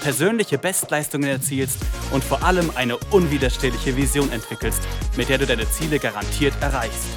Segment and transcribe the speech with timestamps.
[0.00, 4.82] persönliche Bestleistungen erzielst und vor allem eine unwiderstehliche Vision entwickelst,
[5.16, 7.08] mit der du deine Ziele garantiert erreichst.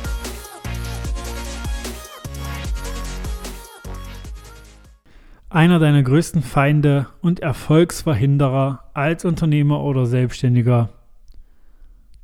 [5.50, 10.90] Einer deiner größten Feinde und Erfolgsverhinderer als Unternehmer oder Selbstständiger,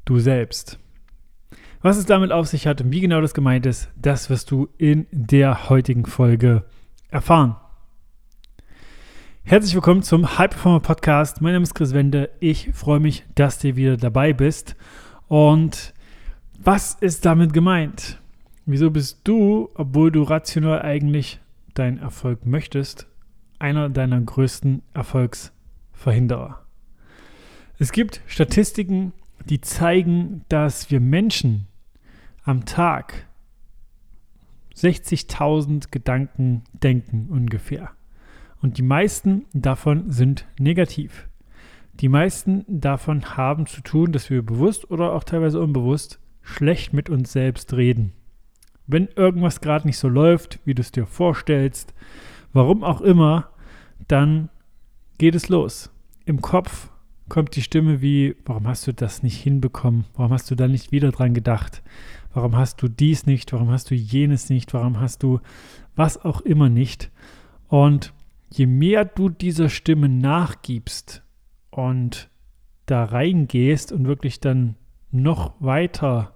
[0.06, 0.80] du selbst.
[1.82, 4.70] Was es damit auf sich hat und wie genau das gemeint ist, das wirst du
[4.78, 6.64] in der heutigen Folge
[7.10, 7.58] erfahren.
[9.50, 11.40] Herzlich willkommen zum High Performer Podcast.
[11.40, 12.32] Mein Name ist Chris Wende.
[12.42, 14.76] Ich freue mich, dass du wieder dabei bist.
[15.30, 15.94] Und
[16.60, 18.22] was ist damit gemeint?
[18.66, 21.40] Wieso bist du, obwohl du rational eigentlich
[21.76, 23.08] deinen Erfolg möchtest,
[23.58, 26.66] einer deiner größten Erfolgsverhinderer?
[27.80, 29.14] Es gibt Statistiken,
[29.46, 31.68] die zeigen, dass wir Menschen
[32.44, 33.26] am Tag
[34.76, 37.97] 60.000 Gedanken denken ungefähr.
[38.62, 41.28] Und die meisten davon sind negativ.
[42.00, 47.10] Die meisten davon haben zu tun, dass wir bewusst oder auch teilweise unbewusst schlecht mit
[47.10, 48.14] uns selbst reden.
[48.86, 51.94] Wenn irgendwas gerade nicht so läuft, wie du es dir vorstellst,
[52.54, 53.50] warum auch immer,
[54.08, 54.50] dann
[55.18, 55.92] geht es los.
[56.26, 56.90] Im Kopf
[57.30, 60.06] kommt die Stimme wie, warum hast du das nicht hinbekommen?
[60.16, 61.84] Warum hast du da nicht wieder dran gedacht?
[62.34, 63.52] Warum hast du dies nicht?
[63.52, 64.74] Warum hast du jenes nicht?
[64.74, 65.40] Warum hast du
[65.96, 67.12] was auch immer nicht?
[67.68, 68.14] Und
[68.50, 71.24] je mehr du dieser Stimme nachgibst
[71.70, 72.30] und
[72.86, 74.76] da reingehst und wirklich dann
[75.12, 76.36] noch weiter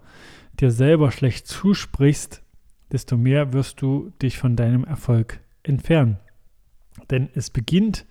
[0.59, 2.43] dir selber schlecht zusprichst,
[2.91, 6.19] desto mehr wirst du dich von deinem Erfolg entfernen.
[7.09, 8.05] Denn es beginnt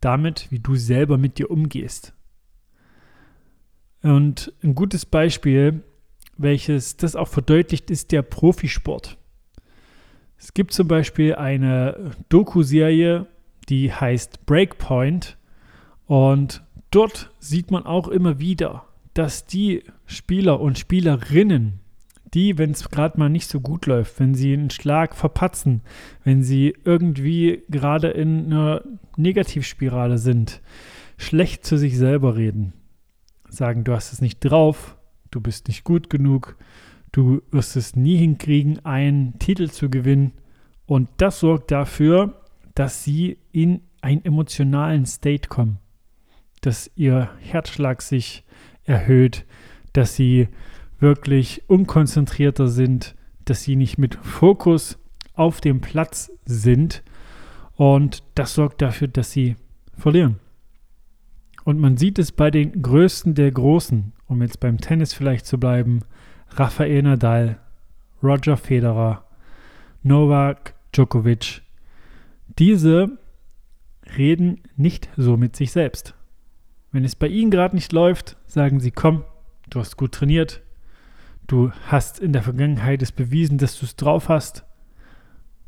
[0.00, 2.14] damit, wie du selber mit dir umgehst.
[4.02, 5.82] Und ein gutes Beispiel,
[6.36, 9.17] welches das auch verdeutlicht, ist der Profisport.
[10.38, 13.26] Es gibt zum Beispiel eine Doku-Serie,
[13.68, 15.36] die heißt Breakpoint.
[16.06, 18.84] Und dort sieht man auch immer wieder,
[19.14, 21.80] dass die Spieler und Spielerinnen,
[22.34, 25.82] die, wenn es gerade mal nicht so gut läuft, wenn sie einen Schlag verpatzen,
[26.24, 28.82] wenn sie irgendwie gerade in einer
[29.16, 30.60] Negativspirale sind,
[31.16, 32.74] schlecht zu sich selber reden,
[33.48, 34.96] sagen, du hast es nicht drauf,
[35.30, 36.56] du bist nicht gut genug,
[37.12, 40.32] Du wirst es nie hinkriegen, einen Titel zu gewinnen.
[40.86, 42.42] Und das sorgt dafür,
[42.74, 45.78] dass sie in einen emotionalen State kommen.
[46.60, 48.44] Dass ihr Herzschlag sich
[48.84, 49.44] erhöht,
[49.92, 50.48] dass sie
[50.98, 53.14] wirklich unkonzentrierter sind,
[53.44, 54.98] dass sie nicht mit Fokus
[55.34, 57.02] auf dem Platz sind.
[57.74, 59.56] Und das sorgt dafür, dass sie
[59.96, 60.36] verlieren.
[61.64, 65.58] Und man sieht es bei den Größten der Großen, um jetzt beim Tennis vielleicht zu
[65.58, 66.00] bleiben,
[66.50, 67.58] Rafael Nadal,
[68.22, 69.24] Roger Federer,
[70.02, 71.62] Novak Djokovic.
[72.58, 73.18] Diese
[74.16, 76.14] reden nicht so mit sich selbst.
[76.90, 79.24] Wenn es bei ihnen gerade nicht läuft, sagen sie, komm,
[79.70, 80.62] du hast gut trainiert,
[81.46, 84.64] du hast in der Vergangenheit es bewiesen, dass du es drauf hast.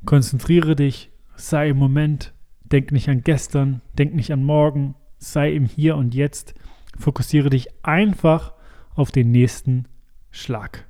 [0.06, 2.32] Konzentriere dich, sei im Moment,
[2.62, 6.54] denk nicht an gestern, denk nicht an morgen, sei im Hier und Jetzt.
[6.98, 8.54] Fokussiere dich einfach
[8.94, 9.86] auf den nächsten
[10.30, 10.86] Schlag.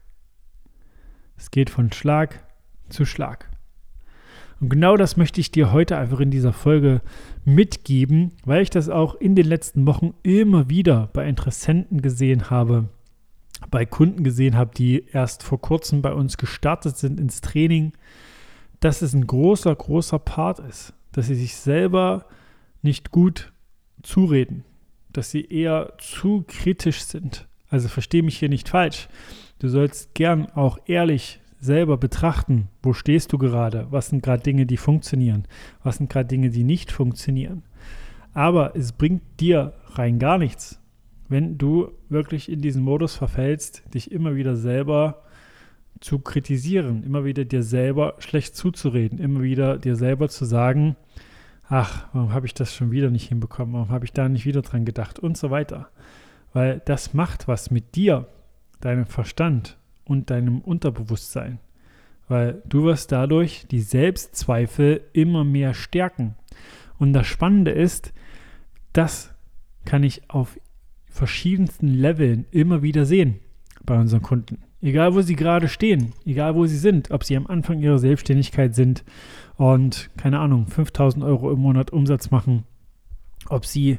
[1.36, 2.46] Es geht von Schlag
[2.88, 3.48] zu Schlag.
[4.60, 7.00] Und genau das möchte ich dir heute einfach in dieser Folge
[7.46, 12.90] mitgeben, weil ich das auch in den letzten Wochen immer wieder bei Interessenten gesehen habe,
[13.70, 17.92] bei Kunden gesehen habe, die erst vor kurzem bei uns gestartet sind ins Training,
[18.80, 22.26] dass es ein großer, großer Part ist, dass sie sich selber
[22.82, 23.52] nicht gut
[24.02, 24.64] zureden,
[25.10, 29.08] dass sie eher zu kritisch sind, also verstehe mich hier nicht falsch.
[29.60, 34.66] Du sollst gern auch ehrlich selber betrachten, wo stehst du gerade, was sind gerade Dinge,
[34.66, 35.44] die funktionieren,
[35.82, 37.62] was sind gerade Dinge, die nicht funktionieren.
[38.32, 40.80] Aber es bringt dir rein gar nichts,
[41.28, 45.22] wenn du wirklich in diesen Modus verfällst, dich immer wieder selber
[46.00, 50.96] zu kritisieren, immer wieder dir selber schlecht zuzureden, immer wieder dir selber zu sagen,
[51.68, 54.62] ach, warum habe ich das schon wieder nicht hinbekommen, warum habe ich da nicht wieder
[54.62, 55.18] dran gedacht?
[55.18, 55.90] Und so weiter
[56.52, 58.26] weil das macht was mit dir,
[58.80, 61.58] deinem Verstand und deinem Unterbewusstsein,
[62.28, 66.34] weil du wirst dadurch die Selbstzweifel immer mehr stärken.
[66.98, 68.12] Und das Spannende ist,
[68.92, 69.34] das
[69.84, 70.58] kann ich auf
[71.06, 73.40] verschiedensten Leveln immer wieder sehen
[73.84, 74.58] bei unseren Kunden.
[74.82, 78.74] Egal, wo sie gerade stehen, egal, wo sie sind, ob sie am Anfang ihrer Selbstständigkeit
[78.74, 79.04] sind
[79.56, 82.64] und, keine Ahnung, 5000 Euro im Monat Umsatz machen,
[83.48, 83.98] ob sie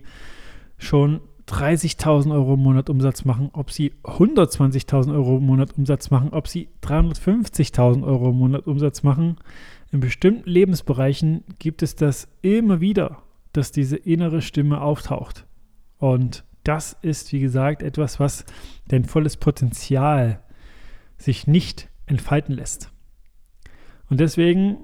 [0.79, 1.21] schon
[1.51, 6.47] 30.000 Euro im Monat Umsatz machen, ob sie 120.000 Euro im Monat Umsatz machen, ob
[6.47, 9.35] sie 350.000 Euro im Monat Umsatz machen.
[9.91, 13.17] In bestimmten Lebensbereichen gibt es das immer wieder,
[13.51, 15.45] dass diese innere Stimme auftaucht.
[15.97, 18.45] Und das ist, wie gesagt, etwas, was
[18.87, 20.39] dein volles Potenzial
[21.17, 22.91] sich nicht entfalten lässt.
[24.09, 24.77] Und deswegen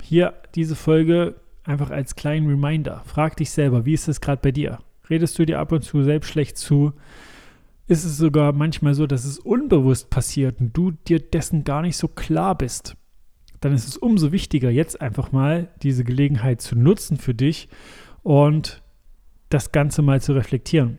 [0.00, 3.02] hier diese Folge einfach als kleinen Reminder.
[3.06, 4.78] Frag dich selber, wie ist es gerade bei dir?
[5.12, 6.94] Redest du dir ab und zu selbst schlecht zu?
[7.86, 11.98] Ist es sogar manchmal so, dass es unbewusst passiert und du dir dessen gar nicht
[11.98, 12.96] so klar bist?
[13.60, 17.68] Dann ist es umso wichtiger, jetzt einfach mal diese Gelegenheit zu nutzen für dich
[18.22, 18.82] und
[19.50, 20.96] das Ganze mal zu reflektieren.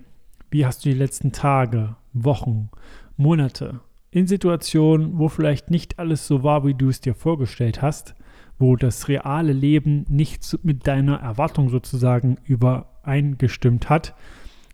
[0.52, 2.70] Wie hast du die letzten Tage, Wochen,
[3.18, 3.80] Monate
[4.12, 8.14] in Situationen, wo vielleicht nicht alles so war, wie du es dir vorgestellt hast,
[8.60, 14.16] wo das reale Leben nicht mit deiner Erwartung sozusagen übereingestimmt hat,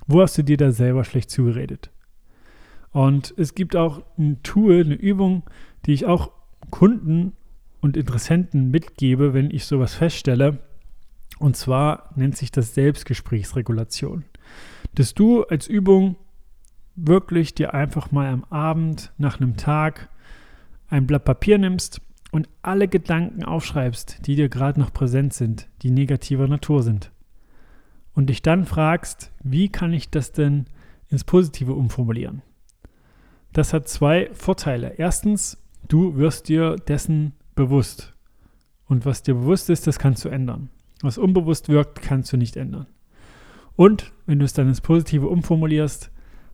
[0.08, 1.92] wo hast du dir da selber schlecht zugeredet?
[2.92, 5.44] Und es gibt auch ein Tool, eine Übung,
[5.86, 6.32] die ich auch
[6.72, 7.34] Kunden
[7.82, 10.60] und Interessenten mitgebe, wenn ich sowas feststelle.
[11.38, 14.26] Und zwar nennt sich das Selbstgesprächsregulation.
[14.96, 16.16] Dass du als Übung
[16.96, 20.10] wirklich dir einfach mal am Abend nach einem Tag
[20.90, 25.92] ein Blatt Papier nimmst und alle Gedanken aufschreibst, die dir gerade noch präsent sind, die
[25.92, 27.12] negativer Natur sind.
[28.14, 30.66] Und dich dann fragst, wie kann ich das denn
[31.08, 32.42] ins Positive umformulieren?
[33.54, 34.96] Das hat zwei Vorteile.
[34.98, 38.14] Erstens, du wirst dir dessen bewusst.
[38.86, 40.70] Und was dir bewusst ist, das kannst du ändern.
[41.02, 42.88] Was unbewusst wirkt, kannst du nicht ändern.
[43.76, 46.12] Und wenn du es dann ins Positive umformulierst,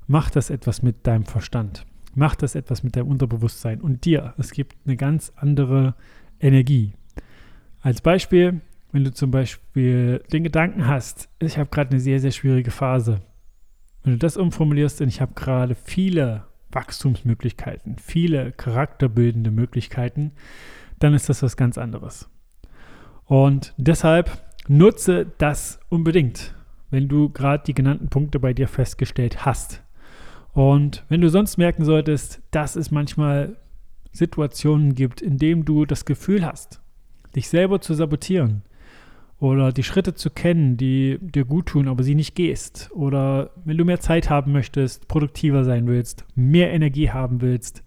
[0.08, 1.86] macht das etwas mit deinem Verstand.
[2.16, 4.34] Macht das etwas mit deinem Unterbewusstsein und dir.
[4.38, 5.96] Es gibt eine ganz andere
[6.40, 6.94] Energie.
[7.82, 12.32] Als Beispiel, wenn du zum Beispiel den Gedanken hast, ich habe gerade eine sehr, sehr
[12.32, 13.20] schwierige Phase.
[14.04, 20.32] Wenn du das umformulierst, und ich habe gerade viele Wachstumsmöglichkeiten, viele charakterbildende Möglichkeiten,
[21.00, 22.30] dann ist das was ganz anderes.
[23.26, 24.32] Und deshalb
[24.68, 26.56] nutze das unbedingt,
[26.90, 29.84] wenn du gerade die genannten Punkte bei dir festgestellt hast.
[30.56, 33.58] Und wenn du sonst merken solltest, dass es manchmal
[34.14, 36.80] Situationen gibt, in denen du das Gefühl hast,
[37.36, 38.62] dich selber zu sabotieren
[39.38, 43.78] oder die Schritte zu kennen, die dir gut tun, aber sie nicht gehst, oder wenn
[43.78, 47.84] du mehr Zeit haben möchtest, produktiver sein willst, mehr Energie haben willst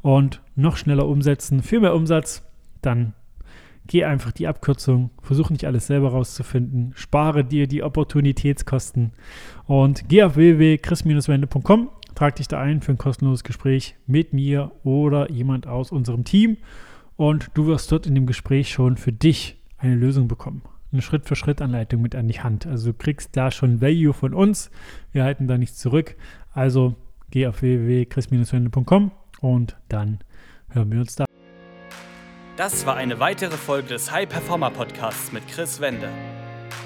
[0.00, 2.42] und noch schneller umsetzen, viel mehr Umsatz,
[2.80, 3.12] dann
[3.86, 9.12] geh einfach die Abkürzung, versuch nicht alles selber rauszufinden, spare dir die Opportunitätskosten
[9.66, 15.30] und geh auf www.chris-wende.com Trag dich da ein für ein kostenloses Gespräch mit mir oder
[15.30, 16.56] jemand aus unserem Team
[17.16, 20.62] und du wirst dort in dem Gespräch schon für dich eine Lösung bekommen.
[20.92, 22.66] Eine Schritt-für-Schritt-Anleitung mit an die Hand.
[22.66, 24.70] Also du kriegst da schon Value von uns.
[25.12, 26.16] Wir halten da nichts zurück.
[26.54, 26.94] Also
[27.30, 29.10] geh auf www.chris-wende.com
[29.42, 30.20] und dann
[30.70, 31.26] hören wir uns da.
[32.56, 36.08] Das war eine weitere Folge des High Performer Podcasts mit Chris Wende.